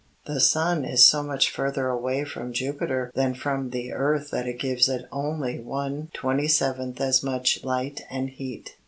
[0.25, 4.57] "The sun is so much further away from Jupiter than from the earth that it
[4.57, 8.77] gives it only one twenty seventh as much light and heat.